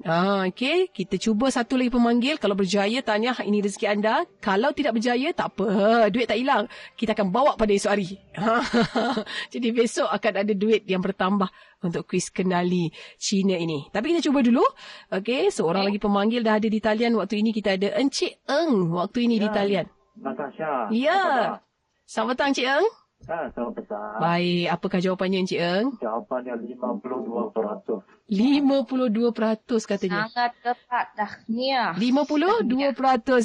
[0.01, 0.89] Ah, okey.
[0.89, 2.41] Kita cuba satu lagi pemanggil.
[2.41, 4.25] Kalau berjaya, tanya ini rezeki anda.
[4.41, 6.09] Kalau tidak berjaya, tak apa.
[6.09, 6.65] Duit tak hilang.
[6.97, 8.17] Kita akan bawa pada esok hari.
[9.53, 11.53] Jadi besok akan ada duit yang bertambah
[11.85, 12.89] untuk kuis kenali
[13.21, 13.93] Cina ini.
[13.93, 14.65] Tapi kita cuba dulu.
[15.13, 17.13] Okey, seorang lagi pemanggil dah ada di talian.
[17.13, 19.85] Waktu ini kita ada Encik Eng waktu ini di talian.
[20.17, 20.89] Natasha.
[20.89, 21.61] Ya.
[22.07, 22.87] Selamat petang Encik Eng.
[23.27, 24.15] Ha, selamat petang.
[24.23, 25.91] Baik, apakah jawapannya Encik Eng?
[25.99, 27.99] Jawapannya 52%.
[28.31, 30.31] 52% katanya.
[30.31, 31.91] Sangat tepat tahniah.
[31.99, 32.63] 52%.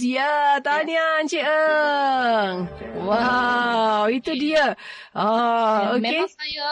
[0.06, 2.70] Ya, tahniah Encik Eng.
[3.02, 4.78] Wow, itu dia.
[5.10, 6.06] Ah, Ya, okey.
[6.06, 6.66] Memang saya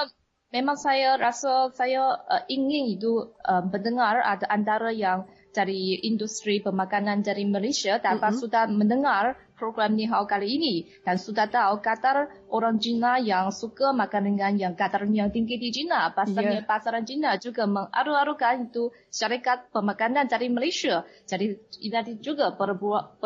[0.54, 7.26] memang saya rasa saya uh, ingin itu uh, mendengar ada antara yang dari industri pemakanan
[7.26, 8.42] dari Malaysia dapat Mm-mm.
[8.42, 12.16] sudah mendengar program Ni Hao kali ini dan sudah tahu kadar
[12.48, 16.08] orang Cina yang suka makan dengan yang kadarnya tinggi di Cina.
[16.10, 16.66] Pasarnya Ya.
[16.66, 21.04] pasaran Cina juga mengaru-arukan itu syarikat pemakanan dari Malaysia.
[21.24, 23.20] Jadi ini juga berpeluang,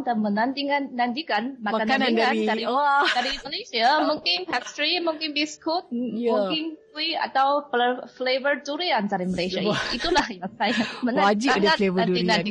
[0.00, 3.02] dan menantikan nantikan makanan, Makanan dari- dari Wah.
[3.18, 6.30] dari Malaysia mungkin pastry, mungkin biskut, Ya.
[6.30, 9.58] mungkin kue atau fla- flavor durian dari Malaysia.
[9.90, 10.78] Itulah yang saya
[11.26, 12.44] Wajib ada flavor durian.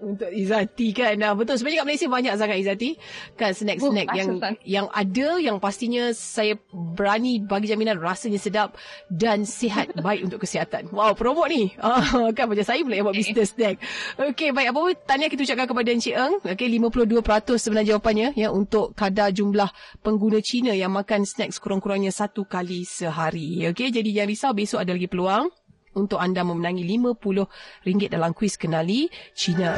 [0.00, 1.14] Untuk Izati kan.
[1.20, 1.60] Nah, betul.
[1.60, 2.90] Sebenarnya kat Malaysia banyak sangat Izati.
[3.36, 8.80] Kan snack-snack Oh, yang maksud yang ada yang pastinya saya berani bagi jaminan rasanya sedap
[9.12, 9.92] dan sihat.
[10.06, 10.88] baik untuk kesihatan.
[10.88, 11.76] Wow, promote ni.
[11.76, 13.36] Ah, kan macam saya pula yang buat Okay.
[13.36, 13.76] bisnes snack.
[14.16, 14.72] Okey, baik.
[14.72, 16.34] Apa pun tanya kita ucapkan kepada Encik Eng.
[16.40, 19.68] Okey, 52% sebenarnya jawapannya ya untuk kadar jumlah
[20.00, 23.68] pengguna Cina yang makan snack sekurang-kurangnya satu kali sehari.
[23.68, 25.52] Okey, jadi jangan risau besok ada lagi peluang
[25.99, 29.71] untuk anda memenangi RM50 dalam kuis kenali Cina.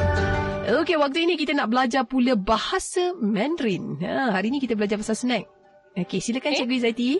[0.68, 3.96] Okey, waktu ini kita nak belajar pula bahasa Mandarin.
[4.04, 5.46] Ha, hari ini kita belajar pasal snack.
[5.96, 6.58] Okey, silakan Okey.
[6.60, 7.10] Cikgu Izzati.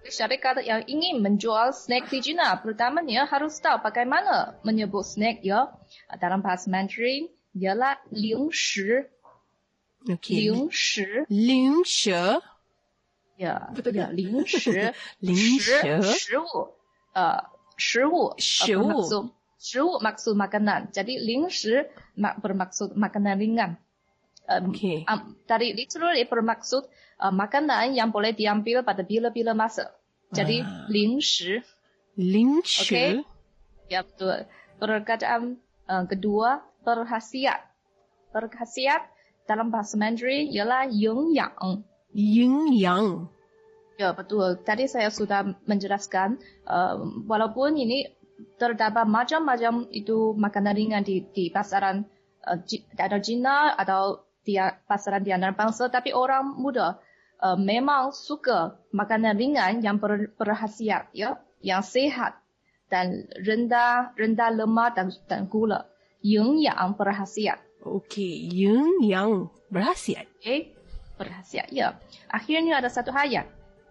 [0.00, 5.68] Syarikat yang ingin menjual snack di China, pertamanya harus tahu bagaimana menyebut snack ya.
[6.16, 9.10] Dalam bahasa Mandarin, ialah 零食，
[10.08, 10.32] Okey.
[10.48, 12.16] 零食， Ling She.
[13.36, 14.16] ya, Betul ya, ke?
[14.16, 15.84] 零食，零食食，
[16.16, 16.72] 食物，
[17.12, 17.44] 呃，
[17.76, 19.22] 食物，食物 bermaksud,
[19.58, 20.92] 食物 maksud makanan.
[20.92, 23.70] Jadi 零食 mak- bermaksud makanan ringan.
[24.50, 25.06] Um, Okey.
[25.06, 26.82] um, dari literally bermaksud
[27.22, 29.94] uh, makanan yang boleh diambil pada bila-bila masa.
[30.34, 30.86] Jadi Ah.
[30.90, 31.62] 零食
[32.18, 32.84] Ling She.
[32.84, 33.10] Okey.
[33.88, 34.44] Ya betul.
[34.76, 35.56] Perkataan
[35.88, 37.64] uh, kedua berkhasiat.
[38.34, 39.06] Berkhasiat
[39.46, 41.54] dalam bahasa Mandarin ialah 营养。
[42.10, 43.30] Yin Yang.
[43.95, 44.59] Ya betul.
[44.59, 48.11] Tadi saya sudah menjelaskan uh, walaupun ini
[48.59, 52.03] terdapat macam-macam itu makanan ringan di di pasaran
[52.43, 52.59] uh,
[52.99, 56.99] ada Cina atau di pasaran di antarabangsa tapi orang muda
[57.39, 62.35] uh, memang suka makanan ringan yang ber, berkhasiat ya yang sehat
[62.91, 65.87] dan rendah rendah lemak dan dan gula.
[66.25, 67.61] 营养 berkhasiat.
[67.85, 70.25] Okey, Yin Yang berhasiat.
[70.41, 70.73] Okay.
[71.21, 71.69] Berkhasiat.
[71.69, 72.01] Ya.
[72.33, 73.45] Akhirnya ada satu ayat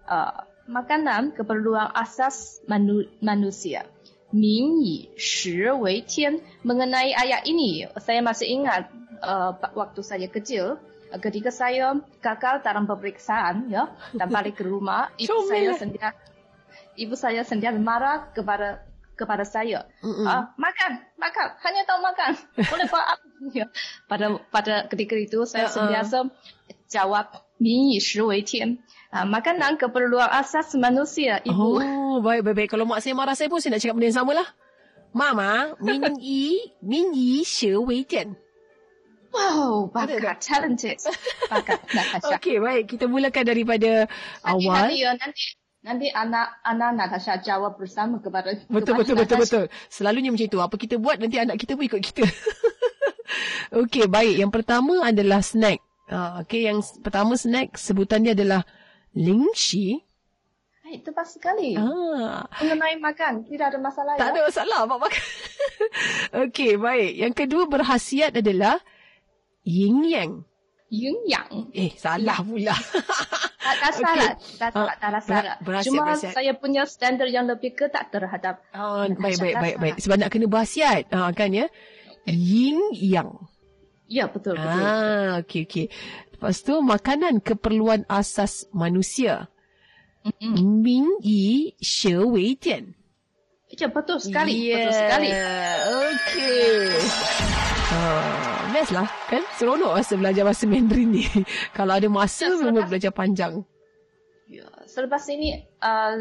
[0.09, 3.85] Uh, makanan keperluan asas manu- manusia.
[4.33, 6.41] Min yi shi wei tian.
[6.65, 8.89] Mengenai ayat ini, saya masih ingat
[9.21, 10.81] uh, waktu saya kecil,
[11.13, 15.77] uh, ketika saya gagal dalam pemeriksaan, ya, dan balik ke rumah, ibu Comel saya lah.
[15.77, 16.21] sentiasa,
[16.97, 18.81] ibu saya sentiasa marah kepada
[19.13, 19.83] kepada saya.
[19.99, 20.23] Mm-mm.
[20.25, 22.31] Ah, makan, makan, hanya tahu makan.
[22.55, 23.25] Boleh buat apa?
[23.51, 23.65] Ya.
[24.07, 25.75] Pada pada ketika itu saya Uh-uh.
[25.75, 26.17] sentiasa
[26.89, 28.79] jawab 民以食为天.
[29.14, 31.78] Ah, makanan keperluan asas manusia, ibu.
[31.78, 32.68] Oh, baik, baik, baik.
[32.74, 34.48] Kalau mak saya marah saya pun saya nak cakap benda yang sama lah.
[35.14, 38.34] Mama, min yi, min yi she wei tian.
[39.30, 40.98] Wow, bakat, talented.
[41.46, 42.38] Bakat, Natasha.
[42.38, 42.90] Okey, baik.
[42.90, 44.90] Kita mulakan daripada Nanti, awal.
[44.90, 45.42] nanti, ya, nanti,
[45.82, 49.42] nanti anak anak Natasha jawab bersama kepada Betul, kepada betul, betul, Natasha.
[49.46, 49.64] betul.
[49.90, 50.58] Selalunya macam itu.
[50.58, 52.22] Apa kita buat, nanti anak kita pun ikut kita.
[53.86, 54.42] Okey, baik.
[54.42, 55.78] Yang pertama adalah snack.
[56.10, 58.62] Uh, Okey, yang pertama snack sebutannya adalah
[59.14, 59.98] lingxi.
[60.80, 61.72] Hai, tepat sekali.
[61.74, 64.32] Ah, Mengenai makan, tidak ada masalah tak ya.
[64.32, 65.24] ada masalah Mak makan.
[66.44, 67.12] Okey, baik.
[67.16, 68.76] Yang kedua berhasiat adalah
[69.62, 70.32] yin yang.
[70.90, 71.42] 营养
[71.74, 72.70] Eh, salah pula.
[72.70, 74.30] Tak, tak salah.
[74.60, 75.56] Tak, Ah, tak, taklah ber- salah.
[75.58, 76.32] berhasiat, Cuma berhasiat.
[76.36, 79.94] saya punya standar yang lebih ketat terhadap Oh, baik, baik, Tak baik, baik.
[79.96, 80.02] salah.
[80.04, 81.02] Sebab nak kena berhasiat.
[81.10, 81.66] Ah, kan ya?
[82.24, 83.42] Yin yang.
[84.06, 84.84] Ya, betul, betul.
[84.84, 85.86] Ah, okey, okey.
[86.34, 89.46] Lepas tu, makanan keperluan asas manusia.
[90.24, 90.82] Mm-mm.
[90.82, 92.96] Min yi she wei tian.
[93.70, 94.54] Ya, betul sekali.
[94.54, 94.88] Yeah.
[94.88, 95.28] Betul sekali.
[95.84, 96.78] Okey.
[97.94, 101.22] Ah, best lah kan seronok masa belajar bahasa Mandarin ni
[101.78, 103.62] kalau ada masa Ya, memang belajar panjang
[104.50, 106.16] Ya, selepas ini uh,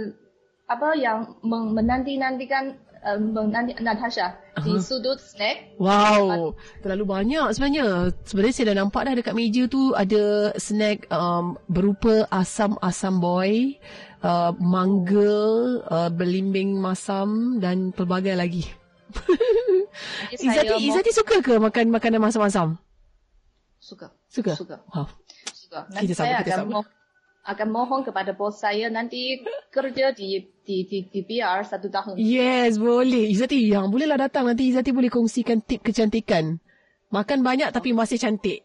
[0.69, 2.77] apa yang men- menanti-nantikan
[3.19, 5.75] menanti Natasha di sudut snack.
[5.77, 8.15] Wow, terlalu banyak sebenarnya.
[8.23, 13.75] Sebenarnya saya dah nampak dah dekat meja tu ada snack um, berupa asam-asam boy,
[14.23, 15.43] uh, mangga,
[15.87, 18.63] uh, belimbing masam dan pelbagai lagi.
[20.41, 22.81] Izati, Izati suka ke makan makanan masam-masam?
[23.83, 24.07] suka.
[24.31, 24.53] Suka?
[24.55, 24.77] Suka.
[24.95, 25.07] Wow.
[25.51, 25.79] Suka.
[25.91, 27.02] Nanti Kita sama, saya kita akan sama.
[27.43, 32.15] Akan mohon kepada bos saya nanti kerja di di di, di PR satu tahun.
[32.15, 33.27] Yes, boleh.
[33.35, 34.47] Izati, yang bolehlah datang.
[34.47, 36.63] Nanti Izati boleh kongsikan tip kecantikan.
[37.11, 38.63] Makan banyak tapi masih cantik.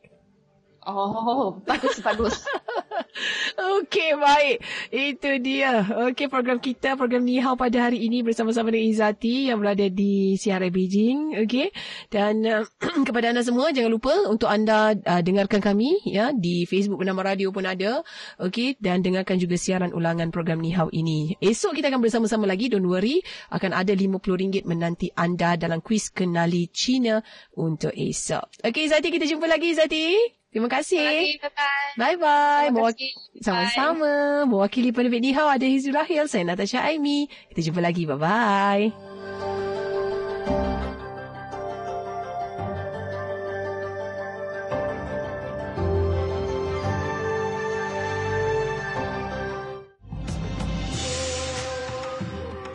[0.86, 2.38] Oh, bagus bagus.
[3.78, 4.56] Okey, baik.
[4.90, 5.84] Itu dia.
[6.10, 10.34] Okey, program kita, program Ni Hao pada hari ini bersama-sama dengan Izati yang berada di
[10.38, 11.38] CRI Beijing.
[11.44, 11.70] Okey.
[12.12, 12.64] Dan uh,
[13.08, 17.50] kepada anda semua, jangan lupa untuk anda uh, dengarkan kami ya di Facebook Bernama Radio
[17.54, 18.02] pun ada.
[18.42, 18.78] Okey.
[18.78, 21.36] Dan dengarkan juga siaran ulangan program Ni Hao ini.
[21.38, 22.70] Esok kita akan bersama-sama lagi.
[22.70, 23.20] Don't worry.
[23.52, 27.20] Akan ada RM50 menanti anda dalam kuis Kenali Cina
[27.54, 28.62] untuk esok.
[28.64, 29.08] Okey, Izati.
[29.08, 30.37] Kita jumpa lagi, Izati.
[30.48, 31.36] Terima kasih.
[31.36, 31.92] Bye bye.
[32.00, 32.72] Bye-bye.
[32.72, 33.12] Terima Mewak- kasih.
[33.44, 34.12] Sama-sama.
[34.48, 36.24] Mewakili penerbit Nihau ada Hizul Rahil.
[36.24, 37.28] Saya Natasha Aimi.
[37.52, 38.08] Kita jumpa lagi.
[38.08, 38.84] Bye-bye.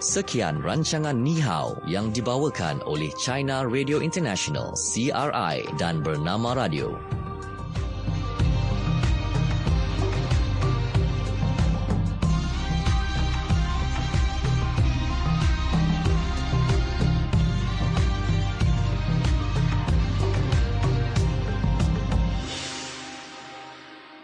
[0.03, 6.91] Sekian rancangan Ni Hao yang dibawakan oleh China Radio International CRI dan Bernama Radio.